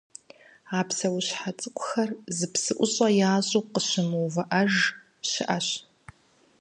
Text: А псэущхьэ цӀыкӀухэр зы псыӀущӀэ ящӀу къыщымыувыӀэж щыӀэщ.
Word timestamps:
А 0.79 0.81
псэущхьэ 0.87 1.51
цӀыкӀухэр 1.59 2.09
зы 2.37 2.47
псыӀущӀэ 2.53 3.07
ящӀу 3.31 3.63
къыщымыувыӀэж 3.73 4.73
щыӀэщ. 5.29 5.67